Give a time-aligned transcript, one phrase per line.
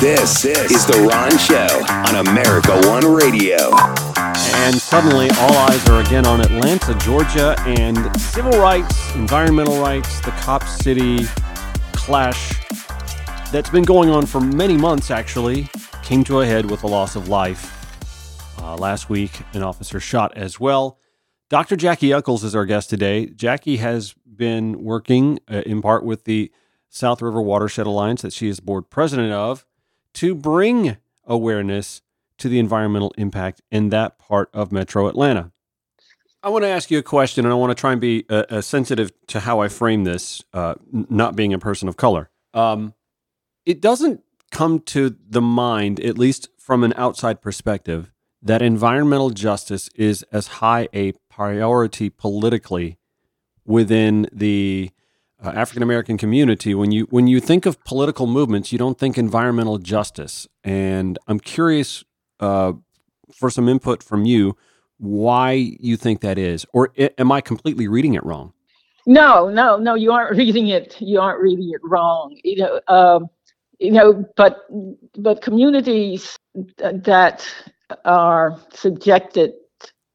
[0.00, 3.74] This is The Ron Show on America One Radio.
[4.58, 10.32] And suddenly, all eyes are again on Atlanta, Georgia, and civil rights, environmental rights, the
[10.32, 11.24] Cop City
[11.94, 12.52] clash
[13.50, 15.66] that's been going on for many months actually
[16.02, 17.72] came to a head with the loss of life.
[18.58, 20.98] Uh, last week, an officer shot as well.
[21.48, 21.74] Dr.
[21.74, 23.26] Jackie Echols is our guest today.
[23.26, 26.52] Jackie has been working uh, in part with the
[26.90, 29.64] South River Watershed Alliance that she is board president of
[30.16, 32.02] to bring awareness
[32.38, 35.52] to the environmental impact in that part of metro Atlanta.
[36.42, 38.44] I want to ask you a question, and I want to try and be uh,
[38.48, 42.30] uh, sensitive to how I frame this, uh, not being a person of color.
[42.54, 42.94] Um,
[43.64, 49.90] it doesn't come to the mind, at least from an outside perspective, that environmental justice
[49.96, 52.96] is as high a priority politically
[53.64, 54.90] within the
[55.44, 56.74] uh, African American community.
[56.74, 60.46] When you when you think of political movements, you don't think environmental justice.
[60.64, 62.04] And I'm curious
[62.40, 62.74] uh,
[63.34, 64.56] for some input from you
[64.98, 68.52] why you think that is, or i- am I completely reading it wrong?
[69.06, 69.94] No, no, no.
[69.94, 70.96] You aren't reading it.
[71.00, 72.36] You aren't reading it wrong.
[72.44, 73.26] You know, um,
[73.78, 74.66] you know, but
[75.18, 76.38] but communities
[76.78, 77.46] th- that
[78.04, 79.52] are subjected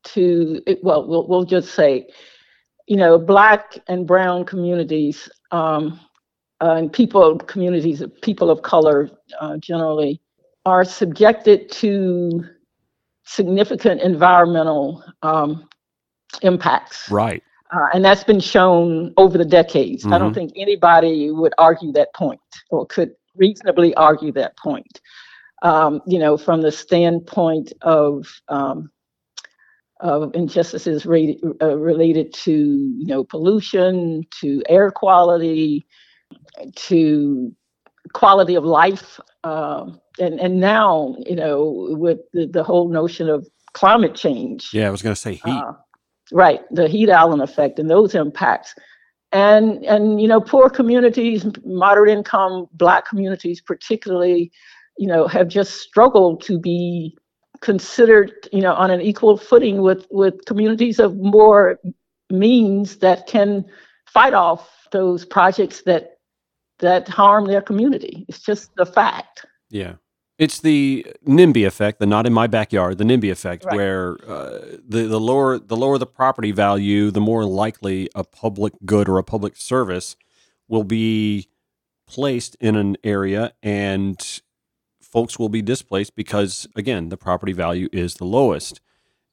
[0.03, 2.07] to well, we'll we'll just say,
[2.91, 5.97] you know, black and brown communities um,
[6.61, 10.19] uh, and people communities of people of color uh, generally
[10.65, 12.43] are subjected to
[13.23, 15.69] significant environmental um,
[16.41, 17.09] impacts.
[17.09, 17.41] Right.
[17.73, 20.05] Uh, and that's been shown over the decades.
[20.05, 20.35] I don't Mhm.
[20.35, 24.99] think anybody would argue that point or could reasonably argue that point.
[25.61, 28.91] Um, you know, from the standpoint of um,
[30.01, 35.85] of injustices rated, uh, related to you know pollution, to air quality,
[36.75, 37.55] to
[38.13, 43.47] quality of life, um, and and now you know with the, the whole notion of
[43.73, 44.69] climate change.
[44.73, 45.41] Yeah, I was going to say heat.
[45.45, 45.73] Uh,
[46.31, 48.75] right, the heat island effect and those impacts.
[49.31, 54.51] And and you know, poor communities, moderate income black communities particularly,
[54.97, 57.17] you know, have just struggled to be
[57.61, 61.79] considered, you know, on an equal footing with with communities of more
[62.29, 63.65] means that can
[64.07, 66.17] fight off those projects that
[66.79, 68.25] that harm their community.
[68.27, 69.45] It's just the fact.
[69.69, 69.93] Yeah.
[70.39, 73.75] It's the NIMBY effect, the not in my backyard, the NIMBY effect, Right.
[73.75, 78.73] where uh, the the lower the lower the property value, the more likely a public
[78.83, 80.15] good or a public service
[80.67, 81.47] will be
[82.07, 84.41] placed in an area, and
[85.11, 88.79] folks will be displaced because again the property value is the lowest,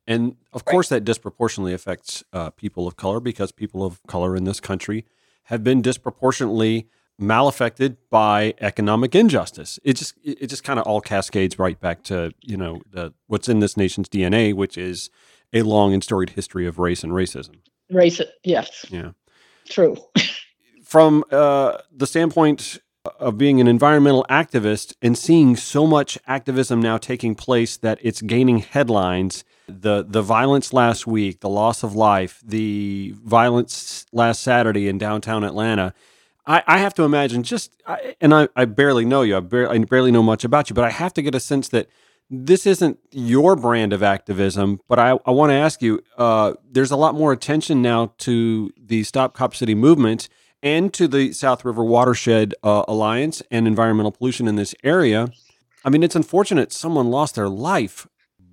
[0.06, 0.72] and of Right.
[0.72, 5.04] course that disproportionately affects uh, people of color because people of color in this country
[5.44, 6.88] have been disproportionately
[7.20, 9.78] malaffected by economic injustice.
[9.82, 13.12] It just it it just kind of all cascades right back to you know the
[13.26, 15.10] what's in this nation's DNA, which is
[15.52, 17.56] a long and storied history of race and racism.
[17.90, 19.12] Race yes, Yeah.
[19.68, 19.96] true.
[20.84, 22.78] From uh, the standpoint
[23.18, 28.22] of being an environmental activist and seeing so much activism now taking place that it's
[28.22, 29.44] gaining headlines.
[29.66, 35.44] The the violence last week, the loss of life, the violence last Saturday in downtown
[35.44, 35.92] Atlanta.
[36.46, 39.36] I, I have to imagine just, I, and I, I barely know you.
[39.36, 41.88] I, I barely know much about you, but I have to get a sense that
[42.30, 44.80] this isn't your brand of activism.
[44.88, 48.70] But I, I want to ask you uh, there's a lot more attention now to
[48.78, 50.30] the Stop Cop City movement
[50.62, 55.28] and to the South River Watershed uh, Alliance and environmental pollution in this area.
[55.84, 58.06] I mean, it's unfortunate someone lost their life,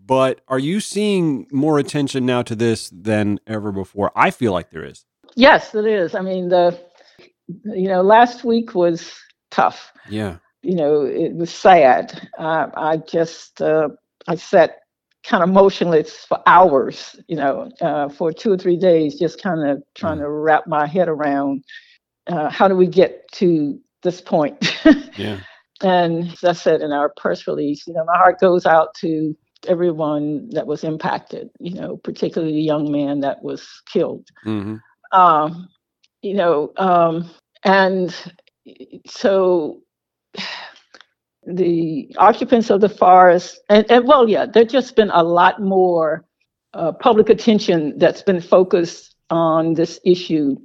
[0.05, 4.11] but are you seeing more attention now to this than ever before?
[4.15, 5.05] I feel like there is.
[5.35, 6.15] Yes, it is.
[6.15, 6.79] I mean, the
[7.47, 9.13] you know, last week was
[9.51, 9.91] tough.
[10.09, 10.37] Yeah.
[10.61, 12.27] You know, it was sad.
[12.37, 13.89] Uh, I just uh,
[14.27, 14.79] I sat
[15.23, 17.15] kind of motionless for hours.
[17.27, 20.87] You know, uh, for two or three days, just kind of trying to wrap my
[20.87, 21.63] head around
[22.27, 24.57] uh, how do we get to this point.
[25.17, 25.39] Yeah.
[25.81, 29.33] and as I said in our press release, you know, my heart goes out to
[29.65, 31.49] everyone that was impacted.
[31.61, 34.75] You know, particularly the young man that was killed hmm
[35.15, 35.69] um,
[36.21, 37.29] you know, um,
[37.63, 38.13] and
[39.07, 39.81] so
[41.47, 46.25] the occupants of the forest, and, and well, yeah, there's just been a lot more
[46.73, 50.55] uh, public attention that's been focused on this issue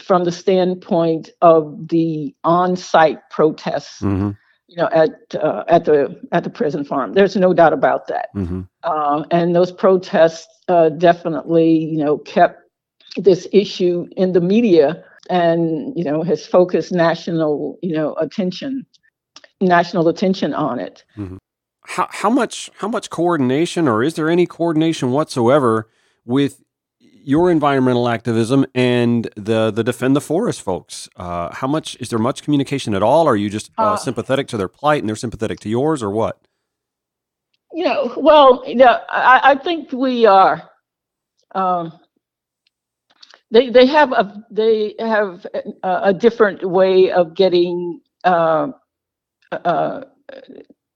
[0.00, 4.30] from the standpoint of the on-site protests, hmm
[4.68, 7.12] you know, at uh, at the at the prison farm.
[7.12, 8.30] There's no doubt about that.
[8.32, 12.62] hmm Uh, and those protests uh, definitely, you know, kept
[13.16, 18.84] this issue in the media and, you know, has focused national, you know, attention.
[19.60, 21.04] national attention on it.
[21.84, 25.88] How how much how much coordination, or is there any coordination whatsoever
[26.24, 26.62] with
[27.26, 31.08] your environmental activism and the the defend the forest folks?
[31.16, 33.26] Uh, how much is there much communication at all?
[33.26, 36.10] Are you just uh, Uh, sympathetic to their plight and they're sympathetic to yours, or
[36.10, 36.38] what?
[37.72, 40.70] You know, well, you know, I, I think we are.
[41.54, 41.92] Um,
[43.50, 45.46] they they have a they have
[45.82, 48.68] a, a different way of getting uh,
[49.50, 50.00] uh,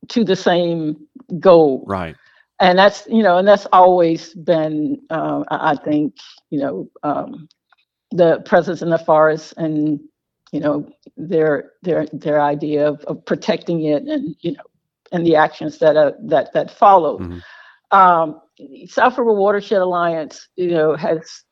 [0.09, 0.97] to the same
[1.41, 1.85] goal.
[1.87, 2.17] Right.
[2.61, 6.15] And that's you know and that's always been um, I, I think
[6.51, 7.49] you know um,
[8.13, 10.01] the presence in the forest and
[10.53, 14.63] you know their their their idea of, of protecting it and you know
[15.13, 17.19] and the actions that uh, that that follow.
[17.19, 17.43] Mhm.
[17.91, 18.41] Um,
[18.87, 21.45] South River Watershed Alliance, you know, has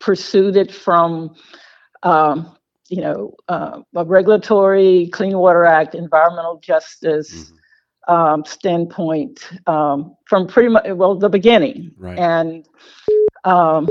[0.00, 1.34] pursued it from
[2.02, 2.56] um,
[2.88, 7.61] you know uh, a regulatory Clean Water Act, environmental justice Mhm.
[8.08, 12.18] Um, standpoint um, from pretty much well the beginning Right.
[12.18, 12.66] and
[13.44, 13.88] um,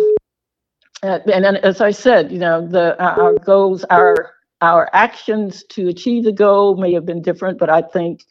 [1.04, 5.88] and, then as I said, you know the our our goals, our our actions to
[5.88, 8.24] achieve the goal may have been different, but I think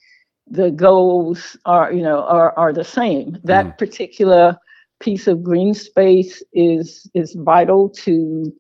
[0.49, 3.39] the goals are you know are are the same.
[3.45, 3.79] That Mm.
[3.79, 4.57] particular
[5.01, 8.53] piece of green space is is vital to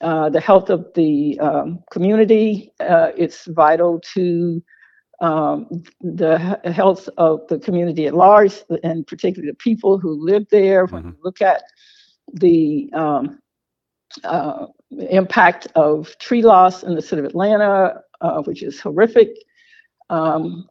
[0.00, 2.72] uh, the health of the um, community.
[2.80, 4.62] Uh, it's vital to
[5.24, 5.66] um,
[6.00, 10.86] the health of the community at large, and particularly the people who live there.
[10.86, 11.12] When Mhm.
[11.12, 11.62] you look at
[12.34, 13.38] the um,
[14.24, 14.66] uh,
[15.20, 19.30] impact of tree loss in the city of Atlanta, uh, which is horrific,
[20.10, 20.68] um,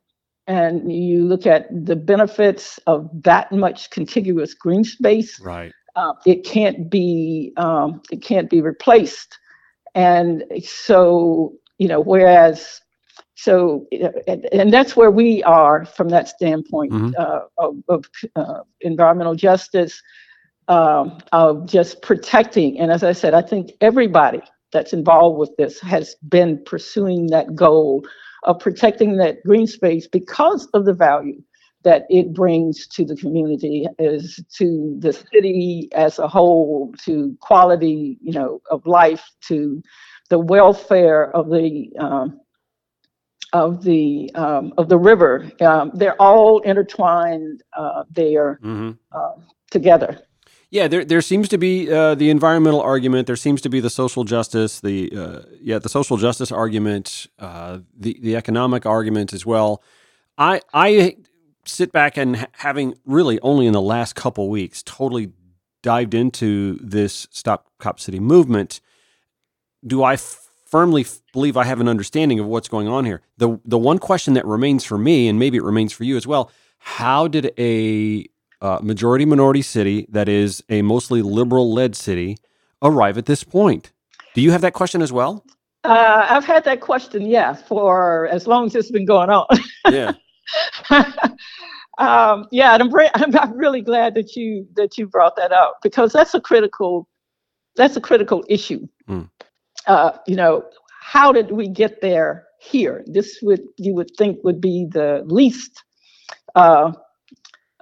[0.47, 5.73] and you look at the benefits of that much contiguous green space, Right.
[5.95, 9.39] uh, it can't be um, it can't be replaced
[9.95, 12.81] and so you know whereas
[13.43, 13.85] so
[14.27, 17.13] and, and that's where we are from that standpoint Mhm.
[17.17, 18.05] uh, of, of
[18.35, 20.01] uh, environmental justice
[20.69, 24.41] um, of just protecting and as i said i think everybody
[24.71, 28.03] that's involved with this has been pursuing that goal
[28.43, 31.41] of protecting that green space because of the value
[31.83, 38.17] that it brings to the community is to the city as a whole to quality
[38.21, 39.81] you know of life to
[40.29, 42.39] the welfare of the um,
[43.53, 50.19] of the um, of the river um, they're all intertwined uh, there hmm um, together
[50.71, 53.27] Yeah, there there seems to be uh, the environmental argument.
[53.27, 57.79] There seems to be the social justice, the uh, yeah, the social justice argument, uh,
[57.97, 59.81] the the economic argument as well.
[60.37, 61.17] I I
[61.65, 65.31] sit back and ha- having really only in the last couple weeks totally
[65.83, 68.81] dived into this Stop Cop City movement.
[69.85, 70.17] Do I
[70.73, 73.21] firmly believe I have an understanding of what's going on here?
[73.37, 76.25] the The one question that remains for me, and maybe it remains for you as
[76.25, 76.49] well:
[76.79, 78.25] How did a
[78.59, 82.37] uh, majority minority city that is a mostly liberal led city
[82.81, 83.91] arrive at this point?
[84.33, 85.45] Do you have that question as well?
[85.83, 89.45] uh, i've had that question yeah for as long as it's been going on
[89.91, 90.13] Yeah.
[91.97, 95.51] um, yeah, and I'm, re- I'm I'm really glad that you that you brought that
[95.51, 97.07] up because that's a critical
[97.75, 98.87] that's a critical issue.
[99.09, 99.29] Mm.
[99.87, 100.63] Uh, you know,
[101.01, 103.03] how did we get there here?
[103.07, 105.83] This would you would think would be the least
[106.55, 106.93] uh,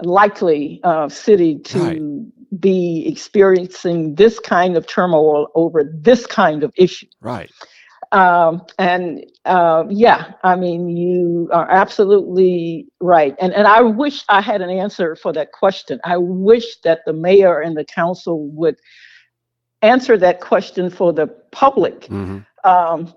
[0.02, 2.60] likely uh, city to Right.
[2.60, 7.08] be experiencing this kind of turmoil over this kind of issue.
[7.22, 7.52] Right.
[8.12, 13.36] Um, and uh, yeah, I mean, you are absolutely right.
[13.40, 16.02] And and I wish I had an answer for that question.
[16.04, 18.76] I wish that the mayor and the council would
[19.82, 22.06] answer that question for the public.
[22.06, 23.14] hmm Um,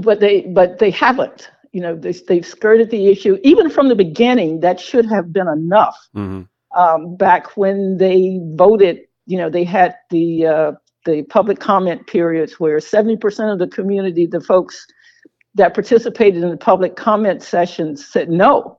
[0.00, 1.50] but they but they haven't.
[1.72, 3.38] You know, they, they've skirted the issue.
[3.42, 6.42] Even from the beginning, that should have been enough hmm
[6.76, 10.72] um, back when they voted, you know, they had the uh,
[11.04, 14.86] the public comment periods where 70% of the community, the folks
[15.54, 18.78] that participated in the public comment sessions said no.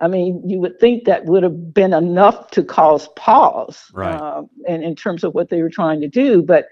[0.00, 4.14] I mean, you would think that would have been enough to cause pause Right.
[4.14, 6.66] uh, in, in terms of what they were trying to do, but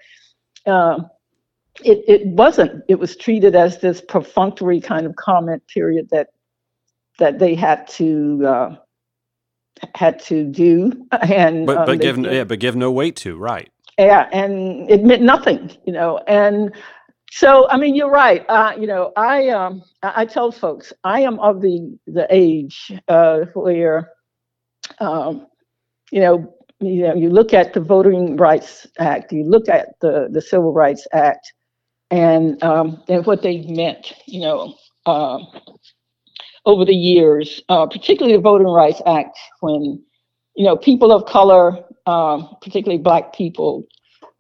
[0.67, 1.09] um,
[1.83, 2.85] it, it wasn't.
[2.89, 6.29] It was treated as this perfunctory kind of comment period that
[7.19, 8.77] that they had to uh,
[9.95, 13.37] had to do, and But um, but they give yeah, but give no weight to
[13.37, 13.71] right.
[13.99, 16.19] yeah, and it meant nothing, you know.
[16.27, 16.75] And
[17.35, 18.45] so, I mean, you're right.
[18.49, 23.41] Uh, you know, I um, I, tell folks I am of the the age uh,
[23.55, 24.13] where,
[25.01, 25.49] um,
[26.13, 30.29] you know, you know, you look at the Voting Rights Act, you look at the
[30.31, 31.53] the Civil Rights Act,
[32.13, 34.77] and um, and what they meant, you know.
[35.07, 35.49] Um,
[36.67, 40.01] over the years, uh, particularly the Voting Rights Act, when
[40.55, 43.89] you know people of color, uh, particularly Black people,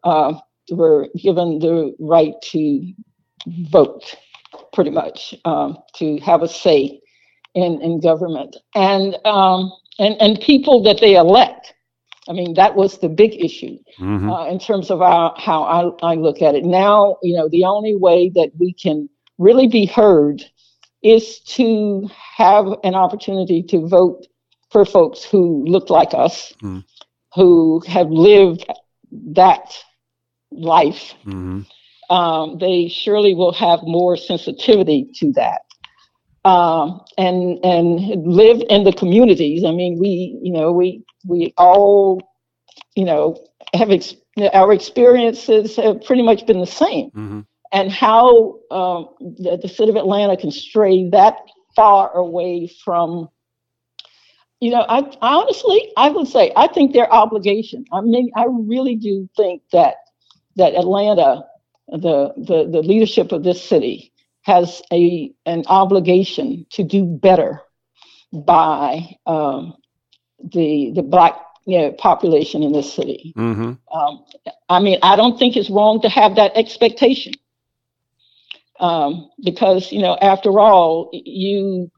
[0.05, 0.35] uh,
[0.71, 2.93] were given the right to
[3.71, 4.15] vote,
[4.73, 7.01] pretty much, um, to have a say
[7.55, 11.75] in in government, and um, and and people that they elect.
[12.27, 14.31] I mean, that was the big issue Mhm.
[14.33, 16.65] uh, in terms of our, how I, I look at it.
[16.65, 20.43] Now, you know, the only way that we can really be heard
[21.03, 24.27] is to have an opportunity to vote
[24.71, 26.83] for folks who look like us, Mm.
[27.35, 28.65] who have lived
[29.13, 29.77] that
[30.55, 31.15] life.
[31.27, 31.67] Mhm.
[32.11, 35.63] Um, they surely will have more sensitivity to that.
[36.45, 39.65] Um, and and live in the communities.
[39.65, 42.21] I mean, we you know we we all
[42.95, 43.37] you know
[43.75, 44.17] have ex-
[44.53, 47.47] our experiences have pretty much been the same Mhm.
[47.73, 51.37] and how um, the, the city of Atlanta can stray that
[51.75, 53.29] far away from,
[54.61, 57.85] you know, I, I honestly, I would say, I think their obligation.
[57.93, 59.97] I mean, I really do think that
[60.57, 61.47] that Atlanta,
[61.89, 67.61] the the, the leadership of this city, has a an obligation to do better
[68.33, 69.75] by um,
[70.53, 73.33] the the black you know, population in this city.
[73.37, 73.79] Mhm.
[73.93, 74.25] Um,
[74.69, 77.35] I mean, I don't think it's wrong to have that expectation.
[78.81, 81.91] Um, because, you know, after all, you,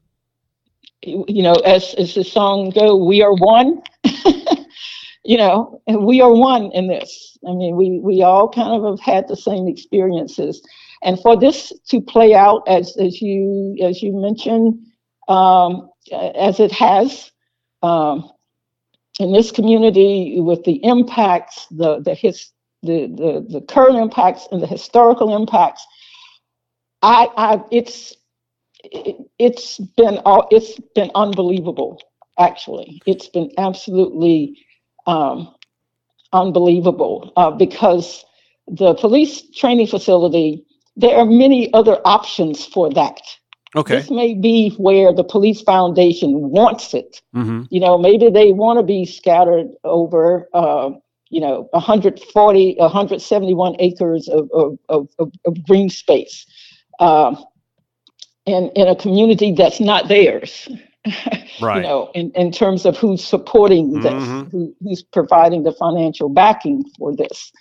[1.01, 3.81] you you know, as, as the song go, we are one,
[5.27, 7.37] you know, we are one in this.
[7.45, 10.61] I mean, we, we all kind of have had the same experiences.
[11.03, 14.79] And for this to play out as, as you, as you mentioned,
[15.27, 17.29] um, as it has,
[17.83, 18.31] um,
[19.19, 22.51] in this community with the impacts, the the his
[22.83, 25.85] the the, the current impacts and the historical impacts,
[27.01, 28.15] I I it's
[28.83, 31.99] it, it's been all it's been unbelievable.
[32.37, 34.55] Actually, it's been absolutely
[35.07, 35.53] um,
[36.33, 38.25] unbelievable uh, because
[38.67, 40.63] the police training facility.
[40.99, 43.21] There are many other options for that.
[43.75, 43.97] Okay.
[43.97, 47.63] This may be where the police foundation wants it Mm-hmm.
[47.69, 50.89] you know maybe they want to be scattered over uh,
[51.29, 55.07] you know 140 171 acres of, of, of,
[55.45, 56.47] of, green space
[56.99, 57.43] um,
[58.45, 60.67] in, in a community that's not theirs
[61.61, 61.77] Right.
[61.77, 64.51] you know in, in terms of who's supporting this Mhm.
[64.51, 67.51] who, who's providing the financial backing for this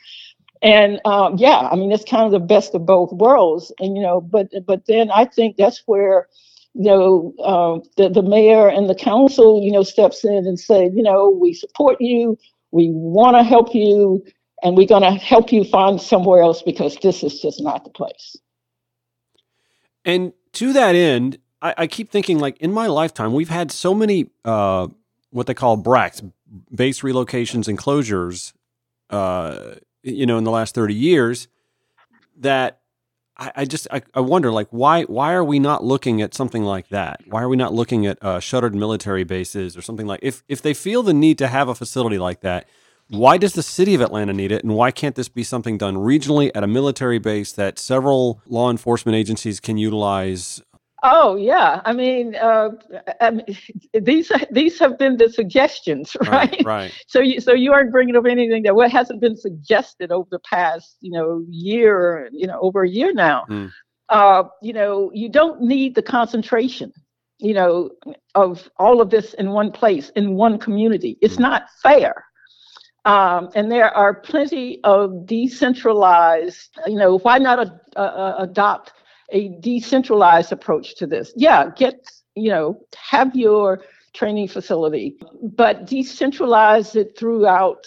[0.63, 4.03] and um, yeah i mean it's kind of the best of both worlds and you
[4.03, 6.29] know but but then i think that's where
[6.75, 10.91] you know uh, the, the mayor and the council you know steps in and say
[10.95, 12.37] you know we support you
[12.73, 14.23] we want to help you
[14.63, 17.91] and we're going to help you find somewhere else because this is just not the
[17.91, 18.37] place
[20.05, 23.95] And to that end, I, I keep thinking like in my lifetime, we've had so
[23.95, 24.89] many uh,
[25.31, 26.31] what they call BRACs,
[26.75, 28.53] base relocations and closures,
[29.11, 31.49] uh, you know, in the last 30 years
[32.39, 32.81] that
[33.37, 36.63] I, I just I, I wonder like why why are we not looking at something
[36.63, 37.21] like that?
[37.27, 40.63] Why are we not looking at uh, shuttered military bases or something like if if
[40.63, 42.69] they feel the need to have a facility like that,
[43.09, 45.95] why does the city of Atlanta need it, and why can't this be something done
[45.97, 50.63] regionally at a military base that several law enforcement agencies can utilize?
[51.09, 52.71] Oh yeah, I mean, uh,
[53.21, 53.47] I mean,
[53.95, 56.61] these these have been the suggestions, right?
[56.65, 56.93] right.
[57.07, 60.41] So you so you aren't bringing up anything that what hasn't been suggested over the
[60.41, 63.45] past you know year, you know, over a year now.
[63.49, 63.71] Mm.
[64.09, 66.93] Uh, you know, you don't need the concentration,
[67.39, 67.91] you know,
[68.35, 71.19] of all of this in one place in one community.
[71.23, 71.41] It's Mm.
[71.49, 72.25] not fair.
[73.05, 78.93] Um, and there are plenty of decentralized, you know, why not a, a- adopt
[79.31, 81.33] a decentralized approach to this?
[81.37, 87.85] Yeah, get, you know, have your training facility, but decentralize it throughout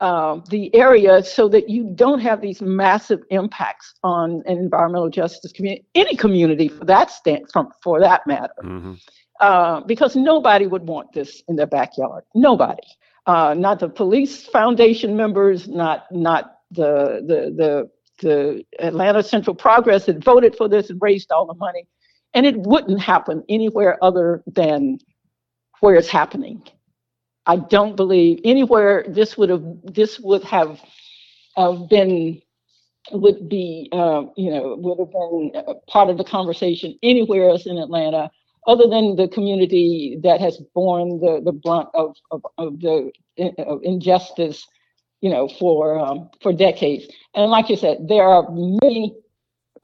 [0.00, 5.52] um, the area so that you don't have these massive impacts on an environmental justice
[5.52, 8.94] community, any community for that stand, from, for that matter hmm
[9.40, 12.24] uh, because nobody would want this in their backyard.
[12.34, 12.86] Nobody,
[13.26, 17.90] uh, not the police foundation members, not not the the the
[18.20, 21.86] the Atlanta Central Progress had voted for this and raised all the money,
[22.34, 24.98] and it wouldn't happen anywhere other than
[25.80, 26.62] where it's happening.
[27.46, 30.80] I don't believe anywhere this would have this would have
[31.56, 32.40] uh, been
[33.12, 37.66] would be uh, you know would have been uh, part of the conversation anywhere else
[37.66, 38.30] in Atlanta
[38.66, 43.10] other than the community that has borne the, the brunt of, of, of the
[43.58, 44.66] of injustice,
[45.20, 47.06] you know, for um, for decades.
[47.34, 49.14] And like you said, there are many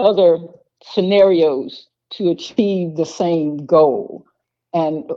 [0.00, 0.38] other
[0.82, 4.26] scenarios to achieve the same goal.
[4.72, 5.10] And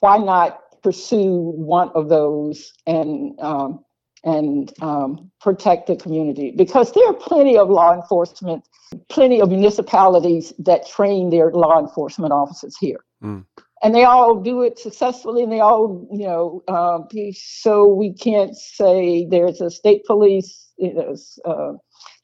[0.00, 3.84] why not pursue one of those and um,
[4.22, 6.52] and um, protect the community?
[6.56, 8.64] Because there are plenty of law enforcement,
[9.08, 13.00] plenty of municipalities that train their law enforcement officers here.
[13.22, 13.44] Mm.
[13.84, 17.00] And they all do it successfully, and they all, you know, uh,
[17.34, 21.14] so we can't say there's a state police, you know,
[21.44, 21.72] uh,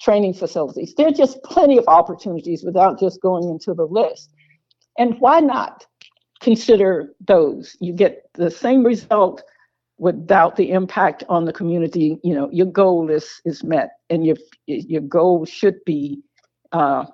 [0.00, 0.94] training facilities.
[0.96, 4.30] There are just plenty of opportunities without just going into the list.
[4.98, 5.84] And why not
[6.40, 7.76] consider those?
[7.78, 9.42] You get the same result
[9.98, 12.18] without the impact on the community.
[12.24, 14.36] You know, your goal is is met, and your
[14.66, 16.22] your goal should be
[16.72, 17.04] uh,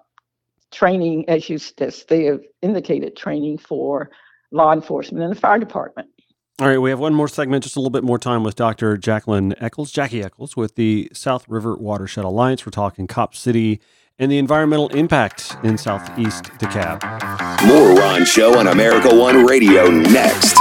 [0.71, 4.09] training, as you as they have indicated, training for
[4.57, 6.09] law enforcement and the fire department.
[6.59, 8.97] All right, we have one more segment, just a little bit more time with Dr.
[8.97, 12.65] Jacqueline Echols, Jackie Echols, with the South River Watershed Alliance.
[12.65, 13.79] We're talking Cop City
[14.19, 17.03] and the environmental impact in Southeast DeKalb.
[17.67, 20.57] More Ron Show on America One Radio next.